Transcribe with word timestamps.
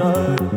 18 0.00 0.49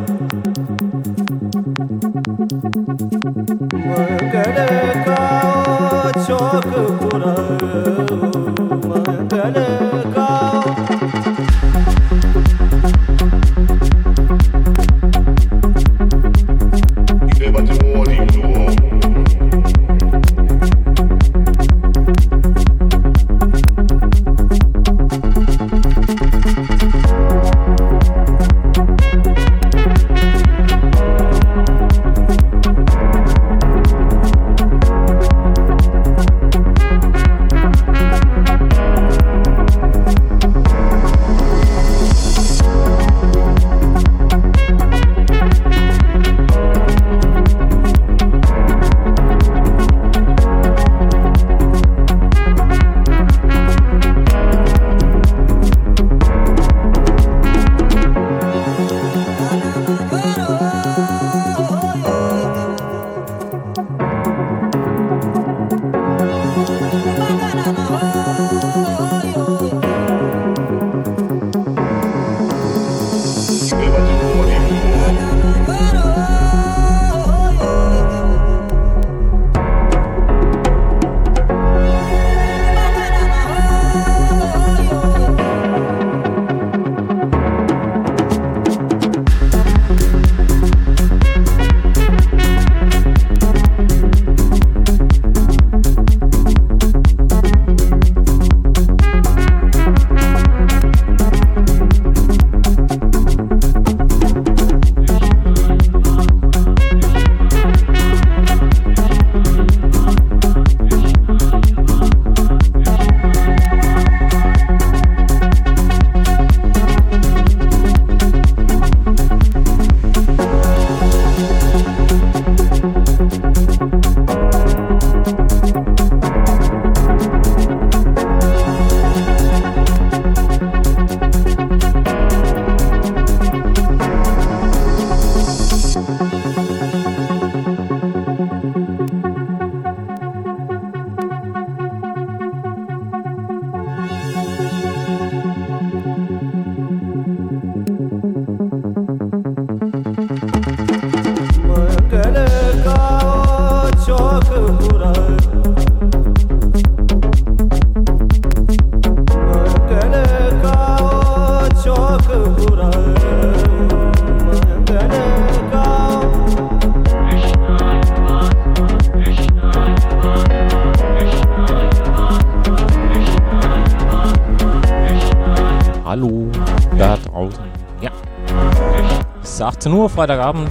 Uhr, 180.04 180.10
Freitagabend. 180.10 180.68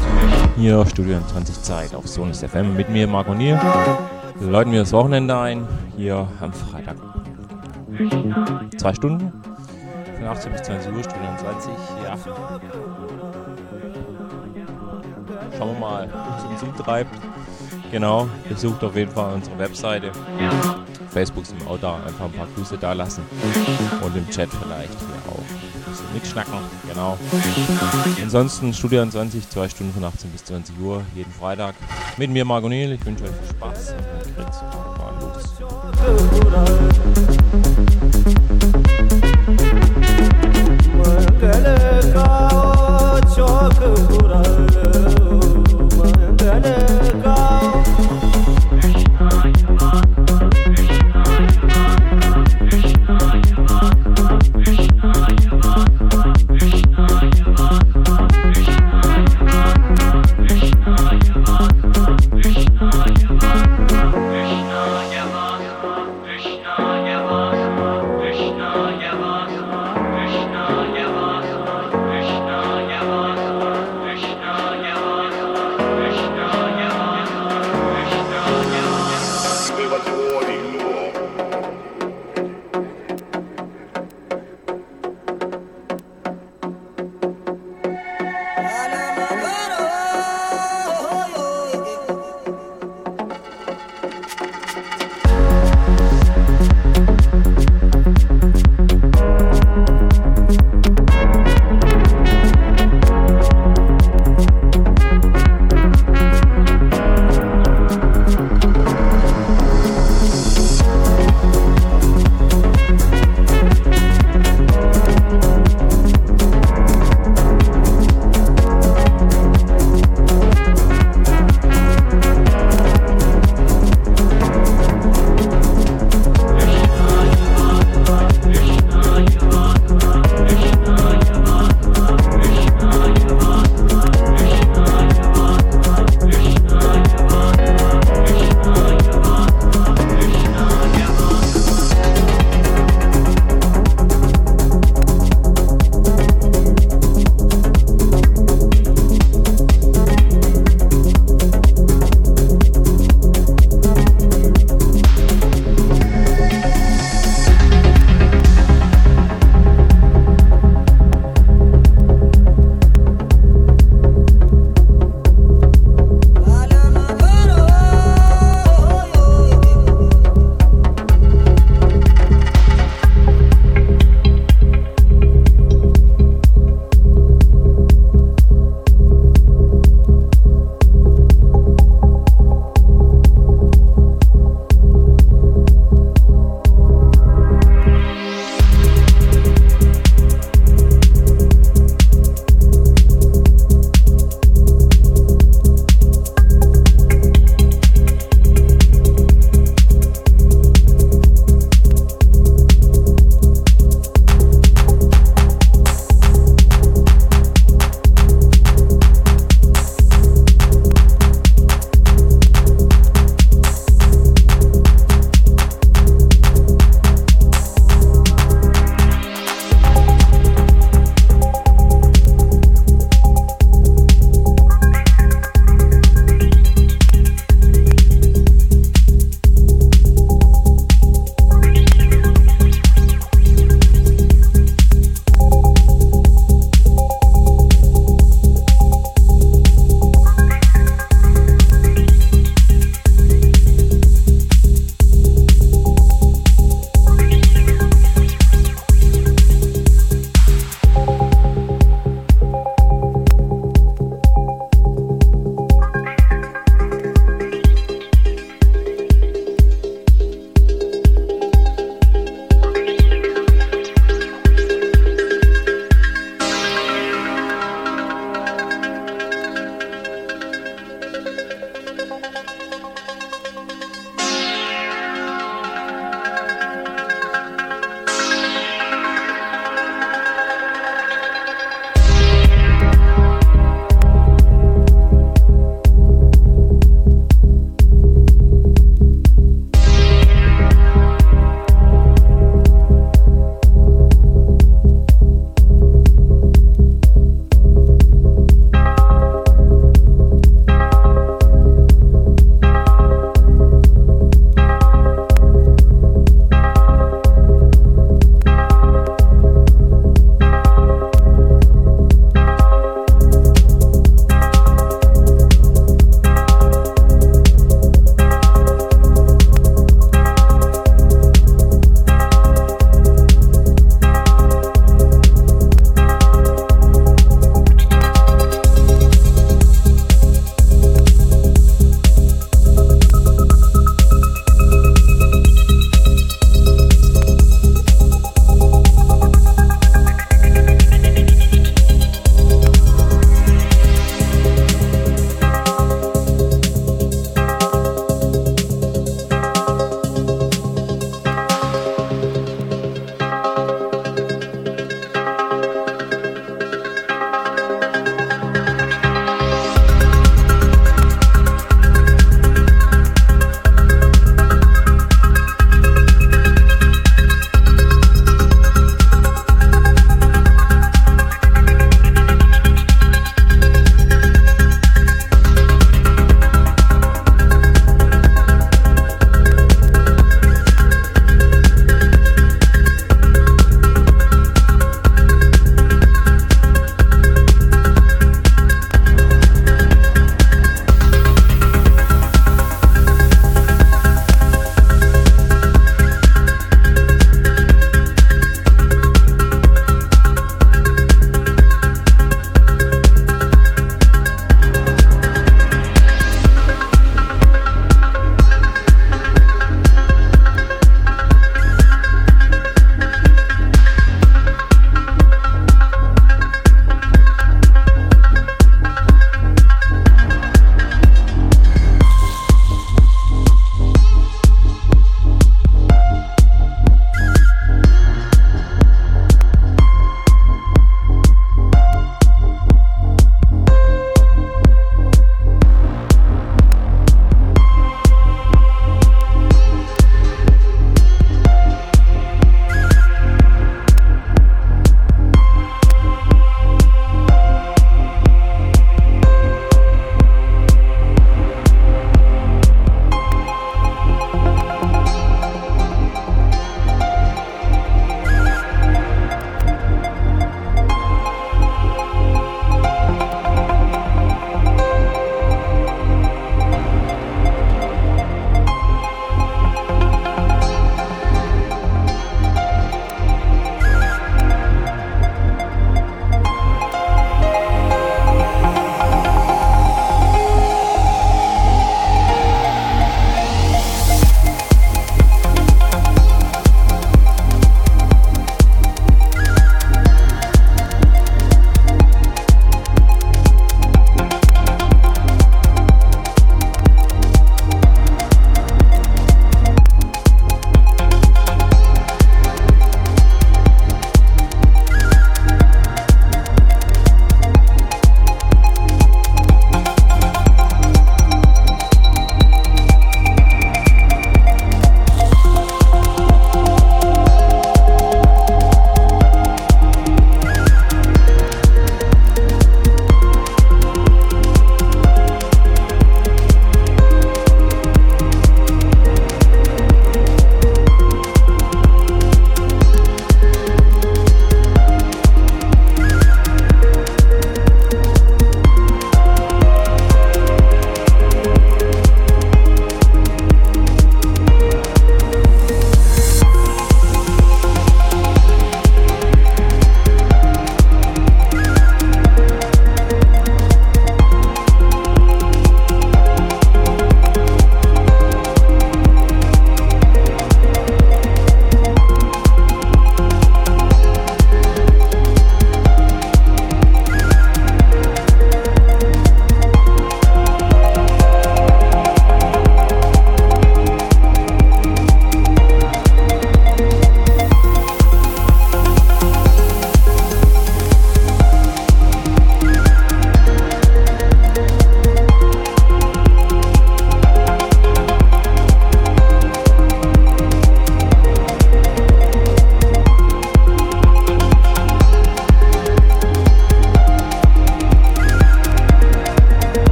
Hier 0.56 0.86
Studio 0.86 1.18
20 1.32 1.64
Zeit 1.64 1.96
auf 1.96 2.08
Sonus 2.08 2.44
FM 2.44 2.76
mit 2.76 2.90
mir, 2.90 3.08
Marco 3.08 3.34
Nier. 3.34 3.60
Läuten 4.40 4.72
wir 4.72 4.82
das 4.82 4.94
Wochenende 4.94 5.36
ein, 5.36 5.68
hier 5.98 6.28
am 6.40 6.54
Freitag. 6.54 6.98
Zwei 8.78 8.94
Stunden, 8.94 9.34
von 10.18 10.28
18 10.28 10.52
bis 10.52 10.62
20 10.62 10.94
Uhr, 10.94 11.04
Studio 11.04 11.30
20, 11.36 11.72
ja. 12.06 12.16
Schauen 15.58 15.74
wir 15.74 15.80
mal, 15.80 16.08
was 16.14 16.44
uns 16.44 16.62
umtreibt. 16.62 17.20
Genau, 17.90 18.28
besucht 18.48 18.84
auf 18.84 18.96
jeden 18.96 19.12
Fall 19.12 19.34
unsere 19.34 19.58
Webseite. 19.58 20.12
Facebook 21.10 21.48
sind 21.48 21.60
wir 21.60 21.72
auch 21.72 21.80
da, 21.80 21.96
einfach 22.06 22.26
ein 22.26 22.34
paar 22.34 22.48
Grüße 22.56 22.78
da 22.78 22.94
lassen. 22.94 23.24
Und 24.00 24.16
im 24.16 24.30
Chat 24.30 24.50
vielleicht 24.50 24.94
schnacken. 26.34 26.60
Genau. 26.88 27.18
Ansonsten 28.22 28.74
Studio 28.74 29.06
20, 29.08 29.50
zwei 29.50 29.70
Stunden 29.70 29.94
von 29.94 30.04
18 30.04 30.32
bis 30.32 30.44
20 30.46 30.80
Uhr, 30.80 31.04
jeden 31.16 31.32
Freitag. 31.32 31.76
Mit 32.18 32.32
mir 32.32 32.44
Marco 32.44 32.70
Ich 32.70 33.06
wünsche 33.06 33.24
euch 33.26 33.30
viel 33.30 33.50
Spaß. 33.50 33.94
Fritz, 34.36 34.62
Lukas. 44.10 44.53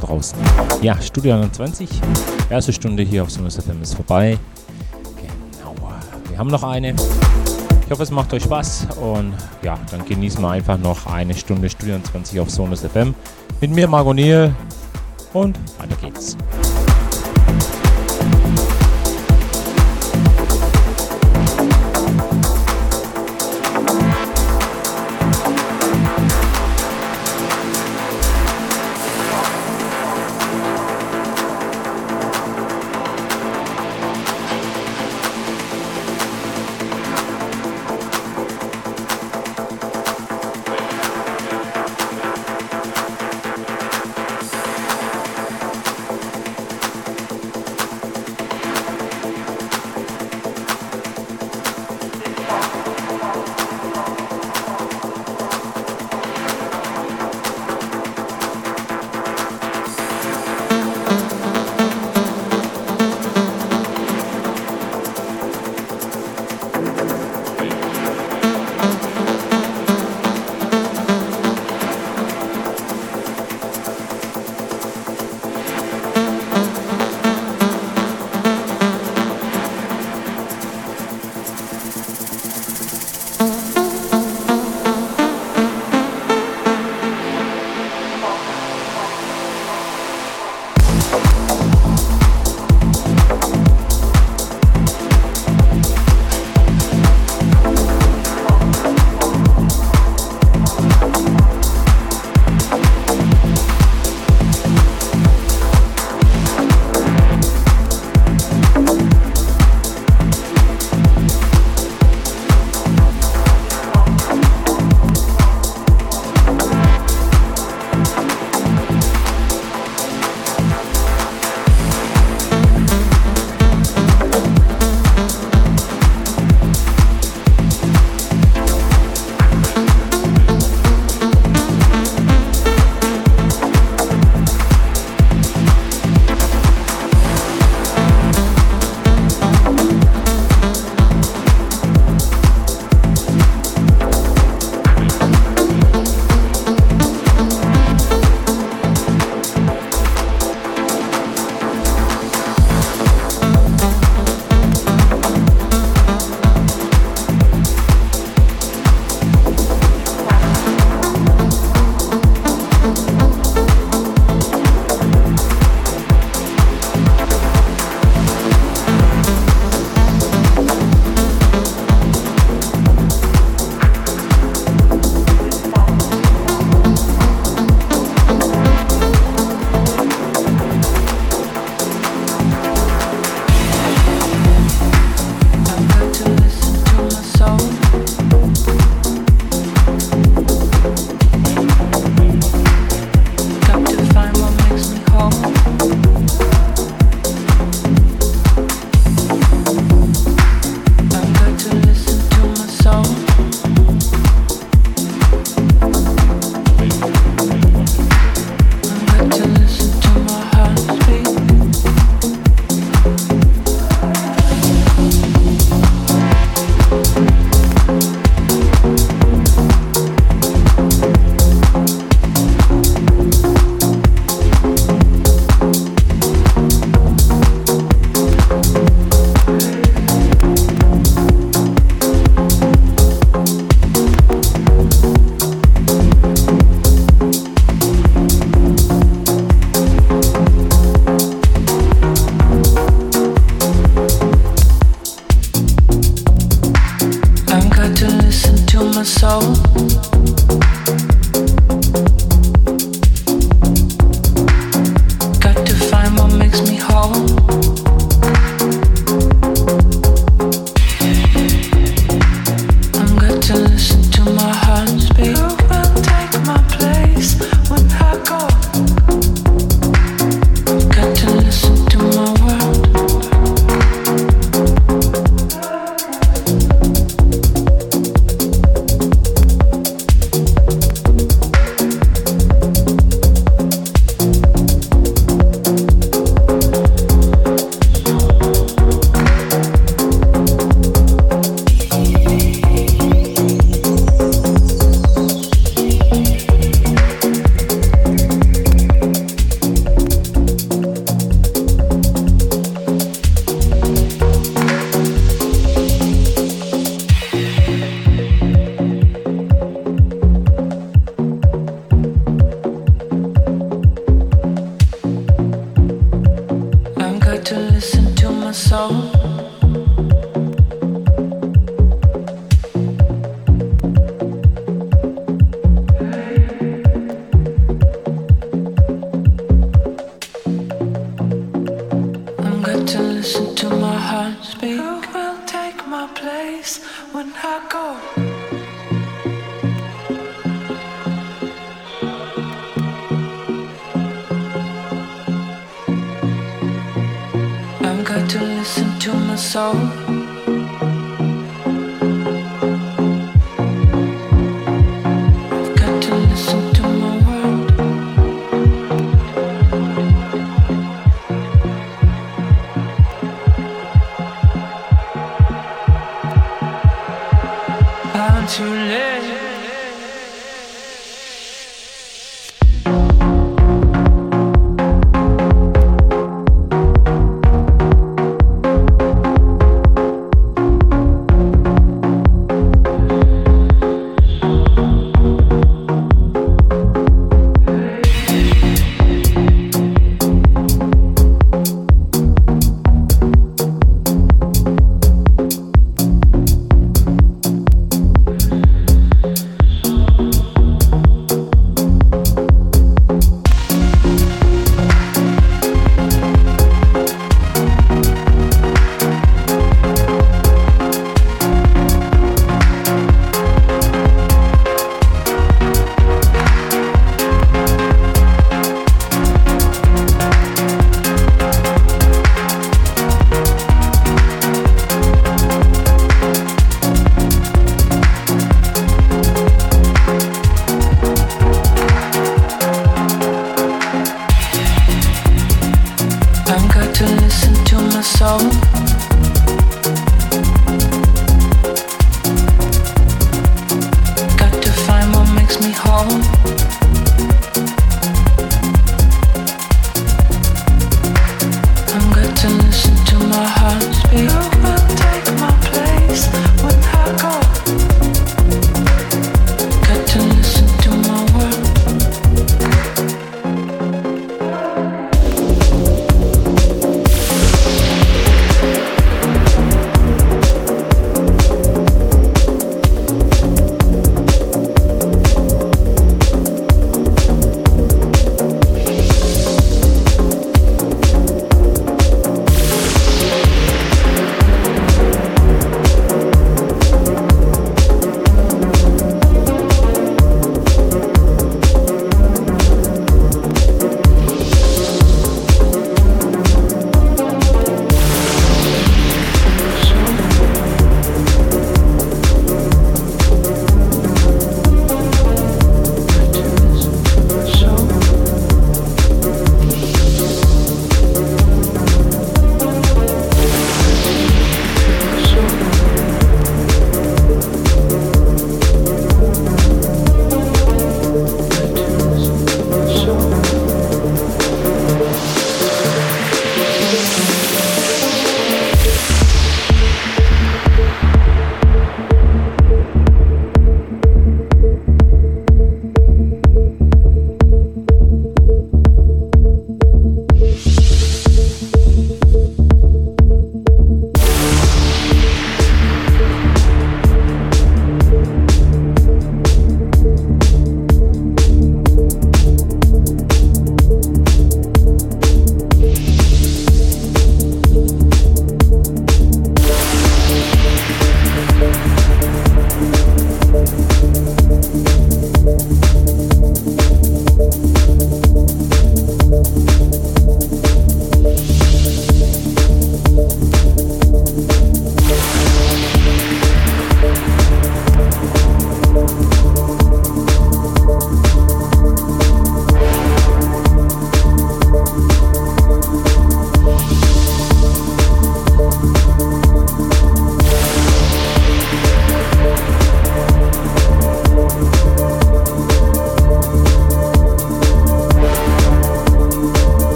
Draußen. 0.00 0.38
Ja, 0.82 1.00
Studio 1.00 1.34
21. 1.34 1.88
Erste 2.50 2.72
Stunde 2.72 3.02
hier 3.02 3.22
auf 3.22 3.30
Sonus 3.30 3.56
FM 3.56 3.82
ist 3.82 3.94
vorbei. 3.94 4.38
Genau. 5.16 5.74
Wir 6.28 6.38
haben 6.38 6.48
noch 6.48 6.62
eine. 6.62 6.94
Ich 7.84 7.90
hoffe, 7.90 8.02
es 8.02 8.10
macht 8.10 8.32
euch 8.34 8.42
Spaß 8.42 8.88
und 9.00 9.32
ja, 9.62 9.78
dann 9.90 10.04
genießen 10.04 10.42
wir 10.42 10.50
einfach 10.50 10.78
noch 10.78 11.06
eine 11.06 11.34
Stunde 11.34 11.70
Studio 11.70 11.94
21 11.94 12.38
auf 12.40 12.50
Sonus 12.50 12.82
FM 12.82 13.14
mit 13.60 13.70
mir, 13.70 13.88
Margot 13.88 14.14
Niel 14.14 14.54
und 15.32 15.58
weiter 15.78 15.96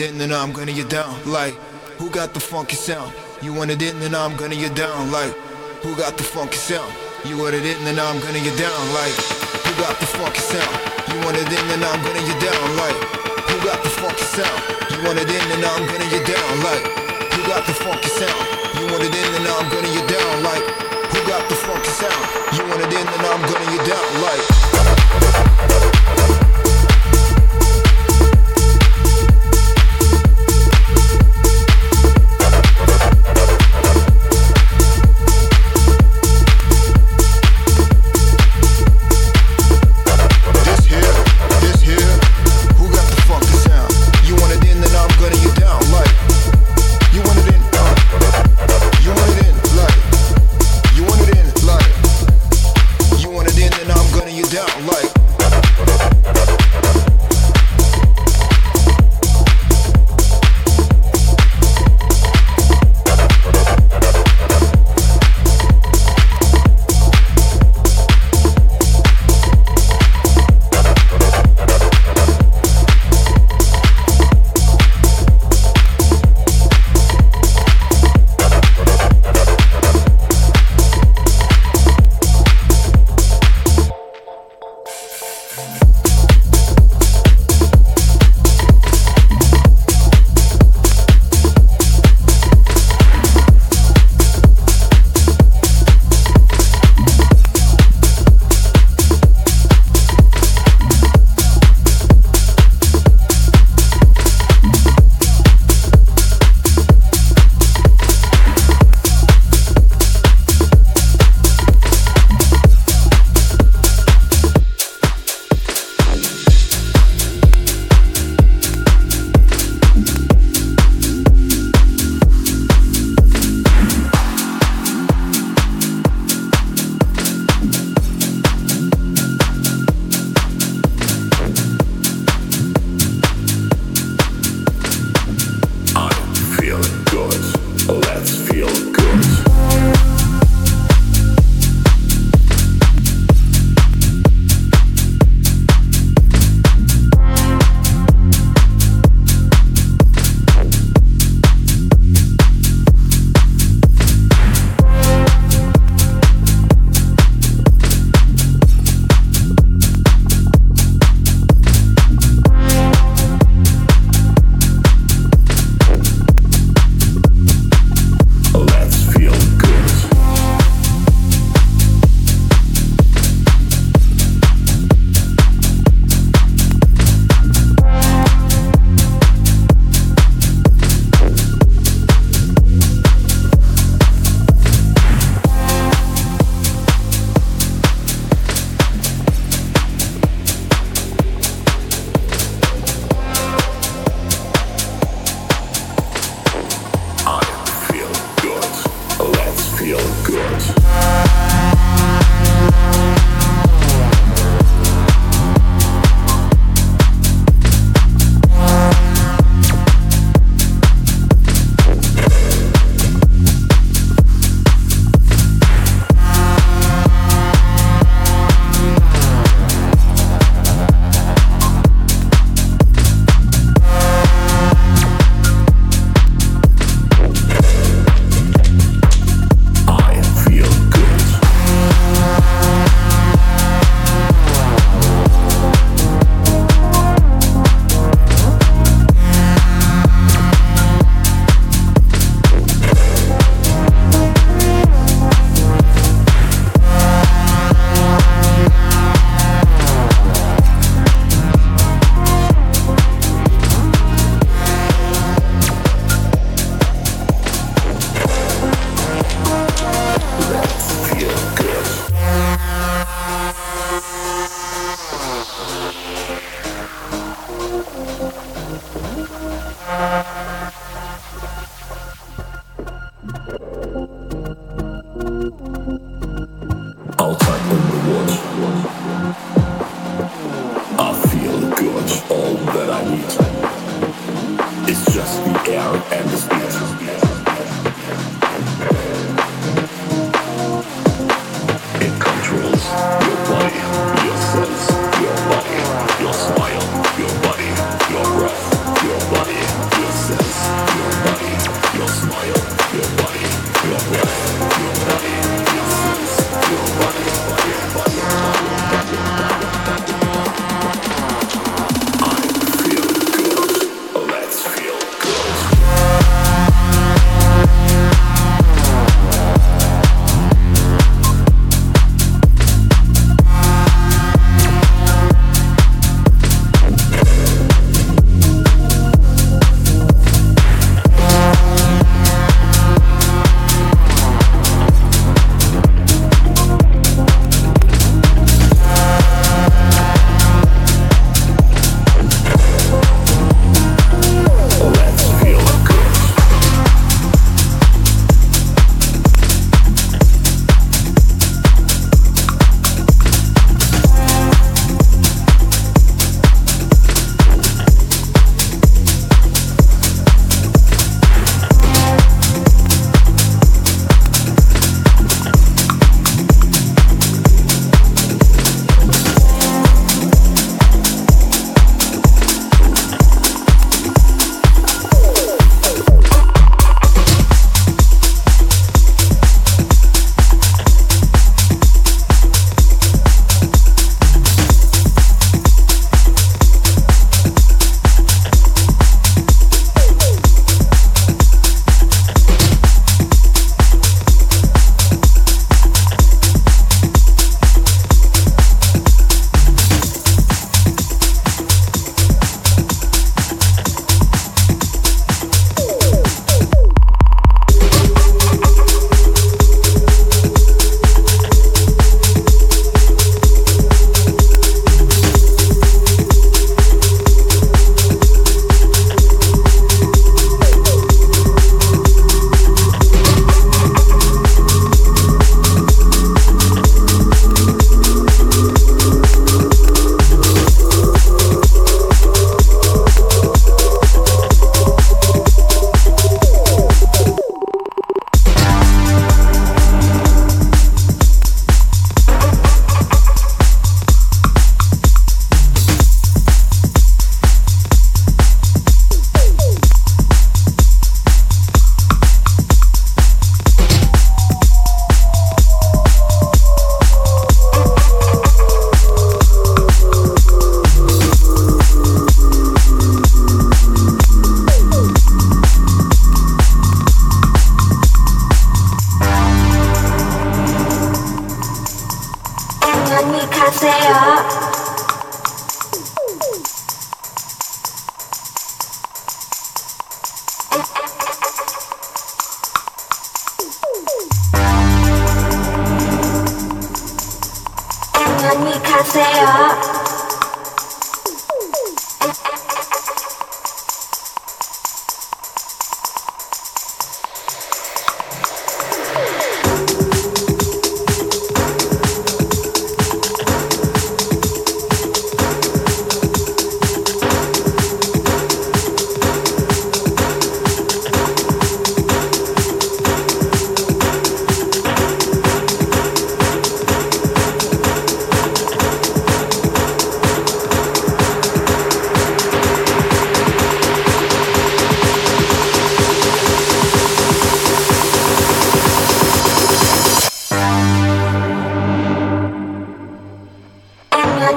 it 0.00 0.18
then 0.18 0.32
I'm 0.32 0.52
gonna 0.52 0.72
get 0.72 0.88
down. 0.88 1.12
Like, 1.26 1.54
who 1.98 2.10
got 2.10 2.32
the 2.34 2.40
funky 2.40 2.76
sound? 2.76 3.12
You 3.42 3.52
want 3.52 3.70
it 3.70 3.78
then 3.78 4.14
I'm 4.14 4.36
gonna 4.36 4.56
get 4.56 4.74
down. 4.74 5.10
Like, 5.10 5.32
who 5.82 5.94
got 5.96 6.16
the 6.16 6.24
funky 6.24 6.56
sound? 6.56 6.92
You 7.24 7.36
want 7.36 7.54
it 7.54 7.62
then 7.62 7.98
I'm 7.98 8.18
gonna 8.20 8.40
get 8.40 8.56
down. 8.56 8.80
Like, 8.96 9.14
who 9.64 9.72
got 9.76 10.00
the 10.00 10.06
funky 10.06 10.40
sound? 10.40 10.74
You 11.08 11.20
want 11.24 11.36
it 11.36 11.48
then 11.48 11.84
I'm 11.84 12.00
gonna 12.02 12.24
get 12.24 12.40
down. 12.40 12.76
Like, 12.76 12.96
who 13.48 13.56
got 13.64 13.82
the 13.82 13.90
funky 13.90 14.24
sound? 14.24 14.60
You 14.90 14.98
want 15.04 15.18
it 15.18 15.28
then 15.28 15.64
I'm 15.64 15.84
gonna 15.86 16.08
get 16.10 16.24
down. 16.24 16.50
Like, 16.64 16.84
who 17.32 17.40
got 17.46 17.66
the 17.66 17.74
funky 17.74 18.08
sound? 18.08 18.60
You 18.80 18.86
want 18.86 19.02
it 19.04 19.12
in, 19.12 19.32
then 19.32 19.46
I'm 19.52 19.68
gonna 19.68 19.92
get 19.92 20.08
down. 20.08 20.42
Like, 20.42 20.64
who 21.12 21.20
got 21.28 21.48
the 21.48 21.56
funky 21.56 21.88
sound? 21.88 22.24
You 22.56 22.62
want 22.64 22.80
it 22.80 22.92
in, 22.92 23.04
then 23.04 23.24
I'm 23.28 23.42
gonna 23.42 23.76
get 23.76 23.86
down. 23.86 24.22
Like. 24.22 24.49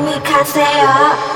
선택하세요. 0.04 1.33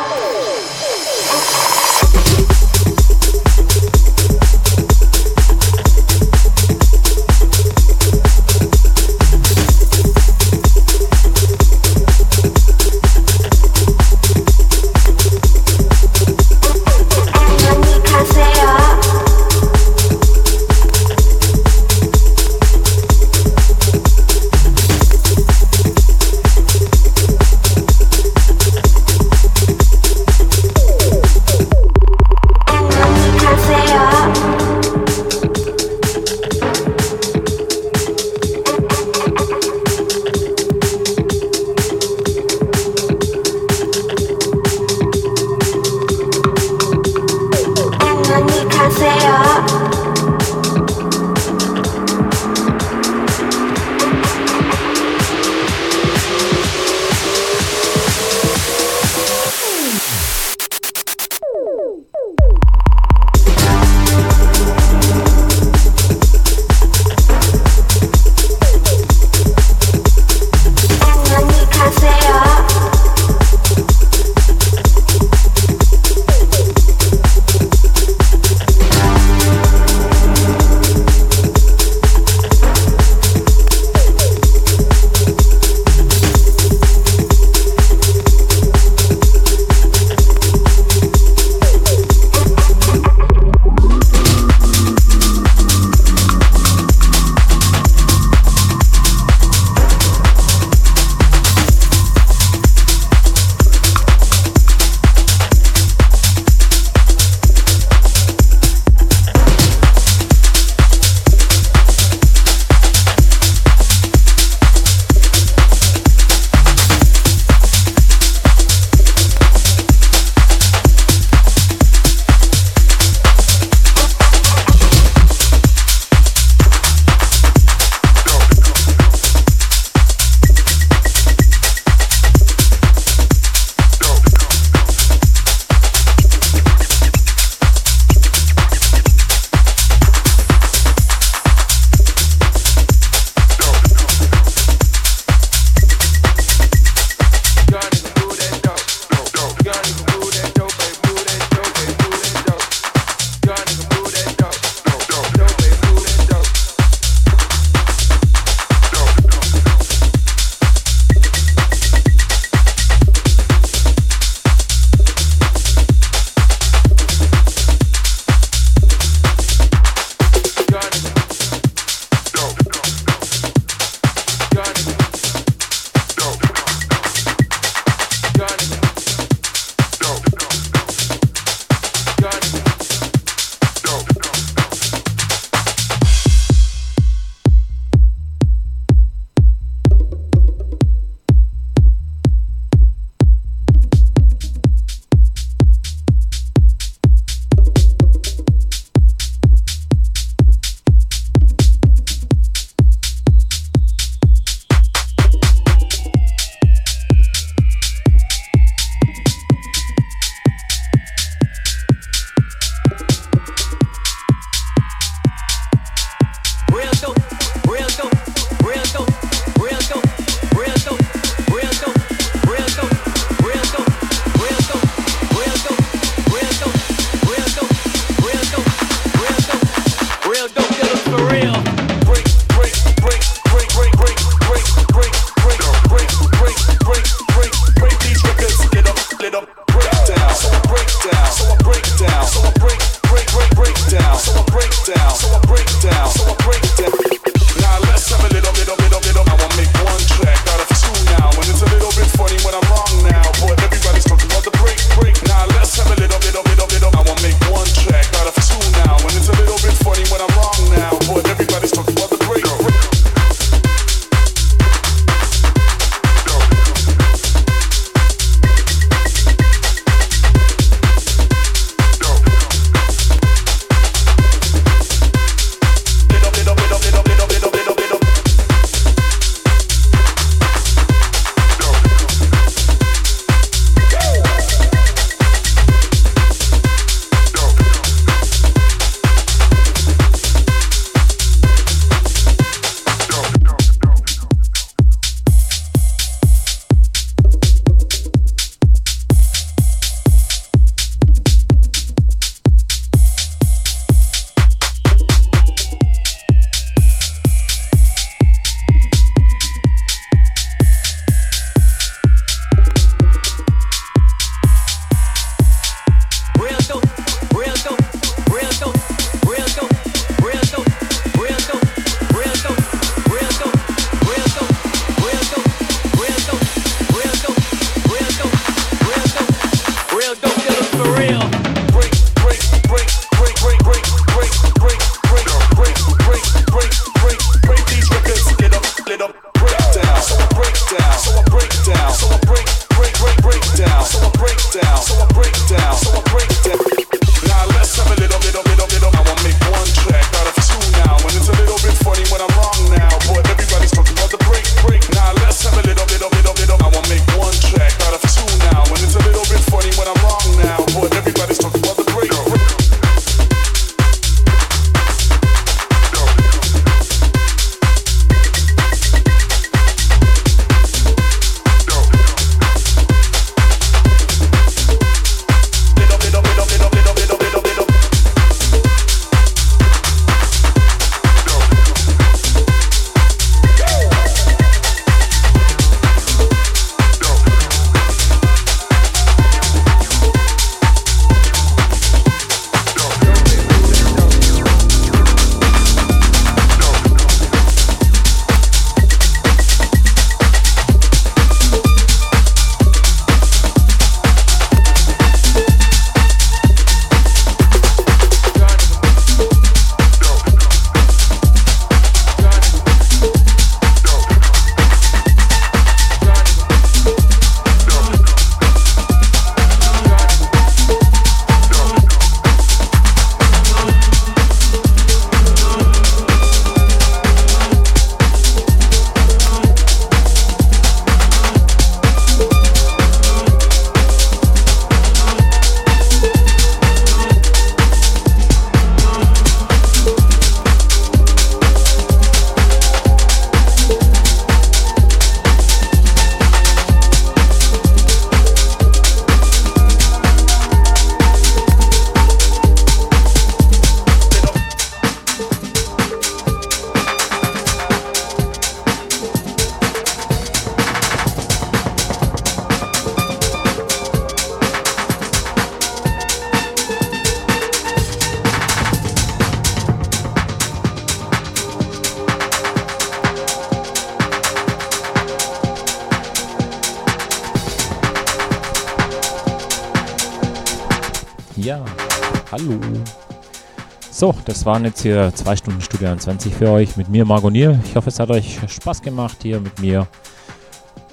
So, 484.00 484.14
das 484.26 484.46
waren 484.46 484.64
jetzt 484.64 484.84
hier 484.84 485.12
zwei 485.16 485.36
Stunden 485.36 485.60
Studio 485.60 485.96
20 485.96 486.32
für 486.32 486.52
euch 486.52 486.78
mit 486.78 486.88
mir, 486.88 487.04
Margot 487.04 487.34
Nier. 487.34 487.60
Ich 487.66 487.76
hoffe, 487.76 487.90
es 487.90 488.00
hat 488.00 488.12
euch 488.12 488.38
Spaß 488.48 488.84
gemacht, 488.84 489.18
hier 489.24 489.40
mit 489.40 489.60
mir 489.60 489.88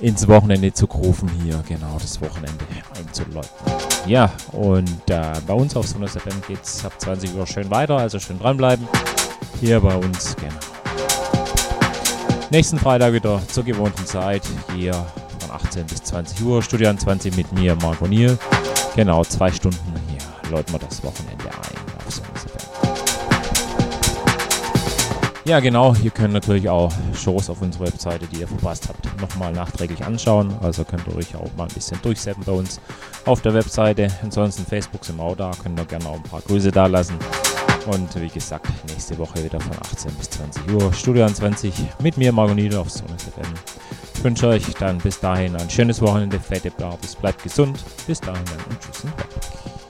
ins 0.00 0.26
Wochenende 0.26 0.72
zu 0.72 0.86
rufen, 0.86 1.28
hier 1.42 1.62
genau 1.68 1.98
das 2.00 2.18
Wochenende 2.22 2.64
einzuläuten. 2.98 3.50
Ja, 4.06 4.32
und 4.52 5.10
äh, 5.10 5.34
bei 5.46 5.52
uns 5.52 5.76
auf 5.76 5.86
Sonus 5.86 6.12
FM 6.12 6.40
geht 6.48 6.62
es 6.62 6.82
ab 6.82 6.94
20 6.96 7.34
Uhr 7.34 7.46
schön 7.46 7.70
weiter, 7.70 7.98
also 7.98 8.18
schön 8.18 8.38
dranbleiben. 8.38 8.88
Hier 9.60 9.80
bei 9.80 9.94
uns, 9.96 10.34
genau. 10.36 10.54
Nächsten 12.50 12.78
Freitag 12.78 13.12
wieder 13.12 13.38
zur 13.48 13.64
gewohnten 13.64 14.06
Zeit, 14.06 14.44
hier 14.74 14.94
von 15.40 15.50
18 15.50 15.84
bis 15.84 16.04
20 16.04 16.42
Uhr, 16.42 16.62
Studio 16.62 16.94
20 16.94 17.36
mit 17.36 17.52
mir, 17.52 17.76
Margot 17.82 18.08
Nier. 18.08 18.38
Genau, 18.96 19.24
zwei 19.24 19.52
Stunden 19.52 19.92
hier 20.08 20.50
läuten 20.50 20.72
wir 20.72 20.78
das 20.78 21.02
Wochenende 21.04 21.43
Ja, 25.46 25.60
genau. 25.60 25.94
Ihr 26.02 26.10
könnt 26.10 26.32
natürlich 26.32 26.70
auch 26.70 26.90
Shows 27.14 27.50
auf 27.50 27.60
unserer 27.60 27.86
Webseite, 27.86 28.26
die 28.26 28.40
ihr 28.40 28.48
verpasst 28.48 28.88
habt, 28.88 29.20
nochmal 29.20 29.52
nachträglich 29.52 30.02
anschauen. 30.02 30.54
Also 30.62 30.84
könnt 30.84 31.06
ihr 31.06 31.16
euch 31.16 31.36
auch 31.36 31.50
mal 31.54 31.64
ein 31.64 31.74
bisschen 31.74 32.00
durchsetzen 32.00 32.42
bei 32.46 32.52
uns 32.52 32.80
auf 33.26 33.42
der 33.42 33.52
Webseite. 33.52 34.08
Ansonsten 34.22 34.64
Facebook 34.64 35.04
sind 35.04 35.18
wir 35.18 35.24
auch 35.24 35.36
da. 35.36 35.50
Könnt 35.62 35.78
ihr 35.78 35.84
gerne 35.84 36.06
auch 36.06 36.14
ein 36.14 36.22
paar 36.22 36.40
Grüße 36.40 36.72
da 36.72 36.86
lassen. 36.86 37.18
Und 37.86 38.18
wie 38.18 38.28
gesagt, 38.28 38.66
nächste 38.88 39.18
Woche 39.18 39.44
wieder 39.44 39.60
von 39.60 39.76
18 39.82 40.14
bis 40.14 40.30
20 40.30 40.72
Uhr. 40.72 40.90
Studio 40.94 41.26
20 41.26 41.74
mit 42.02 42.16
mir, 42.16 42.32
Margonide 42.32 42.80
auf 42.80 42.90
Sonus 42.90 43.24
FM. 43.24 43.52
Ich 44.14 44.24
wünsche 44.24 44.48
euch 44.48 44.64
dann 44.78 44.96
bis 44.96 45.20
dahin 45.20 45.54
ein 45.56 45.68
schönes 45.68 46.00
Wochenende, 46.00 46.40
fette 46.40 46.70
Barbes, 46.70 47.14
bleibt 47.14 47.42
gesund. 47.42 47.84
Bis 48.06 48.18
dahin 48.20 48.44
dann 48.46 48.64
und 48.70 48.80
tschüss 48.80 49.04
und. 49.04 49.83